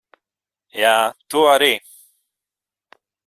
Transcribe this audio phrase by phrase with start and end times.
[0.77, 0.93] Jā,
[1.33, 1.69] tu arī.